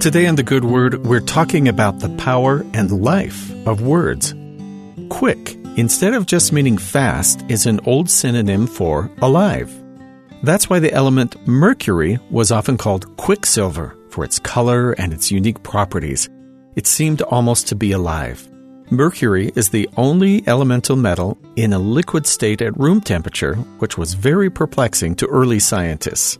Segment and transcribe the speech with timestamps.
[0.00, 4.34] Today on The Good Word, we're talking about the power and life of words.
[5.10, 9.70] Quick, instead of just meaning fast, is an old synonym for alive.
[10.42, 15.62] That's why the element mercury was often called quicksilver for its color and its unique
[15.62, 16.30] properties.
[16.76, 18.48] It seemed almost to be alive.
[18.90, 24.14] Mercury is the only elemental metal in a liquid state at room temperature, which was
[24.14, 26.38] very perplexing to early scientists.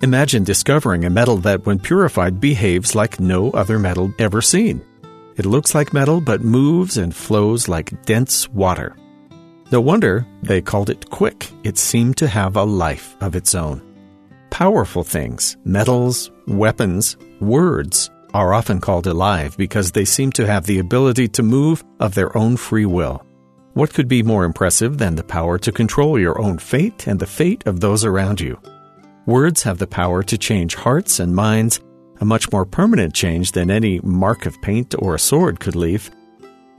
[0.00, 4.80] Imagine discovering a metal that, when purified, behaves like no other metal ever seen.
[5.36, 8.96] It looks like metal but moves and flows like dense water.
[9.72, 11.50] No wonder they called it quick.
[11.64, 13.82] It seemed to have a life of its own.
[14.50, 20.78] Powerful things, metals, weapons, words, are often called alive because they seem to have the
[20.78, 23.26] ability to move of their own free will.
[23.74, 27.26] What could be more impressive than the power to control your own fate and the
[27.26, 28.60] fate of those around you?
[29.28, 31.80] Words have the power to change hearts and minds,
[32.18, 36.10] a much more permanent change than any mark of paint or a sword could leave.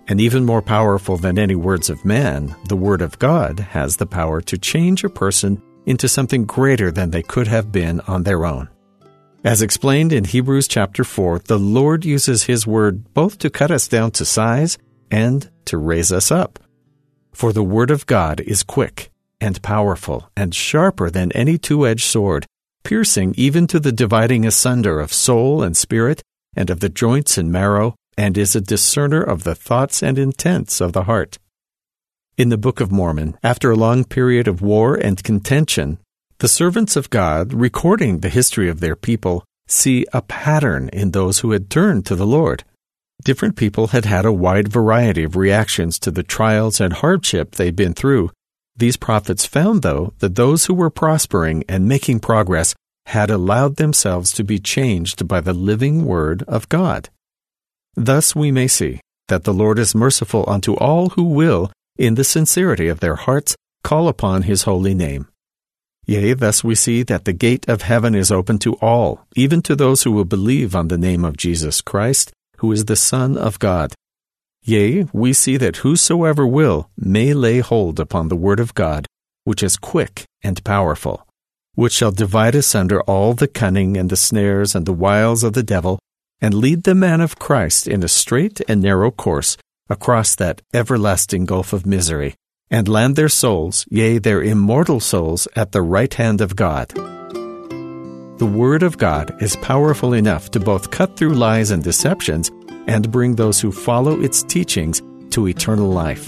[0.07, 4.07] And even more powerful than any words of man, the Word of God has the
[4.07, 8.43] power to change a person into something greater than they could have been on their
[8.47, 8.67] own.
[9.43, 13.87] As explained in Hebrews chapter 4, the Lord uses His Word both to cut us
[13.87, 14.79] down to size
[15.11, 16.57] and to raise us up.
[17.31, 22.03] For the Word of God is quick and powerful and sharper than any two edged
[22.03, 22.45] sword,
[22.83, 26.21] piercing even to the dividing asunder of soul and spirit,
[26.55, 30.81] and of the joints and marrow, and is a discerner of the thoughts and intents
[30.81, 31.37] of the heart.
[32.37, 35.99] In the Book of Mormon, after a long period of war and contention,
[36.39, 41.39] the servants of God, recording the history of their people, see a pattern in those
[41.39, 42.63] who had turned to the Lord.
[43.23, 47.75] Different people had had a wide variety of reactions to the trials and hardship they'd
[47.75, 48.31] been through,
[48.79, 54.31] these prophets found, though, that those who were prospering and making progress had allowed themselves
[54.33, 57.09] to be changed by the living Word of God.
[57.95, 62.23] Thus we may see that the Lord is merciful unto all who will, in the
[62.23, 65.27] sincerity of their hearts, call upon His holy name.
[66.05, 69.75] Yea, thus we see that the gate of heaven is open to all, even to
[69.75, 73.59] those who will believe on the name of Jesus Christ, who is the Son of
[73.59, 73.93] God,
[74.63, 79.05] Yea, we see that whosoever will may lay hold upon the word of God,
[79.43, 81.25] which is quick and powerful,
[81.75, 85.63] which shall divide asunder all the cunning and the snares and the wiles of the
[85.63, 85.97] devil,
[86.41, 89.57] and lead the man of Christ in a straight and narrow course
[89.89, 92.35] across that everlasting gulf of misery,
[92.69, 96.89] and land their souls, yea, their immortal souls, at the right hand of God.
[98.39, 102.51] The Word of God is powerful enough to both cut through lies and deceptions
[102.89, 106.27] and bring those who follow its teachings to eternal life.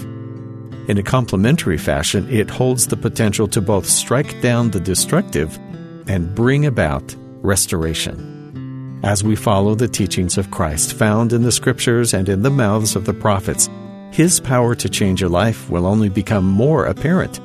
[0.86, 5.58] In a complementary fashion, it holds the potential to both strike down the destructive
[6.06, 9.00] and bring about restoration.
[9.02, 12.94] As we follow the teachings of Christ found in the Scriptures and in the mouths
[12.94, 13.68] of the prophets,
[14.12, 17.40] his power to change a life will only become more apparent.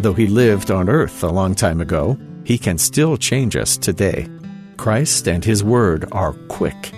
[0.00, 4.28] Though he lived on earth a long time ago, he can still change us today.
[4.76, 6.90] Christ and his word are quick,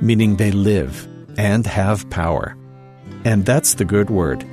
[0.00, 2.56] meaning they live and have power.
[3.24, 4.44] And that's the good word.